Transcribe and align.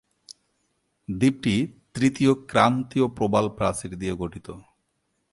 দ্বীপটি 1.09 1.55
তৃতীয় 1.93 2.31
ক্রান্তীয় 2.47 3.07
প্রবাল 3.07 3.45
প্রাচীর 3.49 3.91
দিয়ে 3.97 4.13
গঠিত। 4.15 4.47